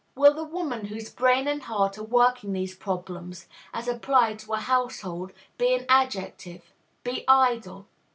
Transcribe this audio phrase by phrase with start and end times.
[0.15, 4.57] Will the woman whose brain and heart are working these problems, as applied to a
[4.59, 6.73] household, be an adjective?
[7.03, 7.85] be idle?